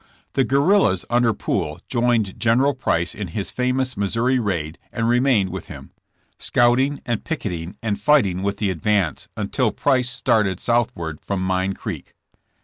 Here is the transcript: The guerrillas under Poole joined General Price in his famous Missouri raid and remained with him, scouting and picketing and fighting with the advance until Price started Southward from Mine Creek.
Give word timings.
The 0.33 0.43
guerrillas 0.43 1.05
under 1.11 1.31
Poole 1.31 1.79
joined 1.87 2.39
General 2.39 2.73
Price 2.73 3.13
in 3.13 3.27
his 3.37 3.51
famous 3.51 3.95
Missouri 3.95 4.39
raid 4.39 4.79
and 4.91 5.07
remained 5.07 5.49
with 5.51 5.67
him, 5.67 5.91
scouting 6.39 6.99
and 7.05 7.23
picketing 7.23 7.77
and 7.83 8.01
fighting 8.01 8.41
with 8.41 8.57
the 8.57 8.71
advance 8.71 9.27
until 9.37 9.71
Price 9.71 10.09
started 10.09 10.59
Southward 10.59 11.21
from 11.21 11.43
Mine 11.45 11.73
Creek. 11.75 12.15